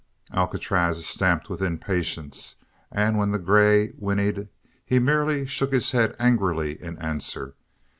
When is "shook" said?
5.45-5.71